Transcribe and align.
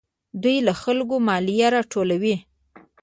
دوی 0.43 0.57
له 0.67 0.73
خلکو 0.81 1.15
مالیه 1.27 1.67
راټولوي. 1.75 2.35